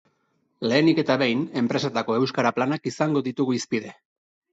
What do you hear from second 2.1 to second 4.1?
euskara planak izango ditugu hizpide.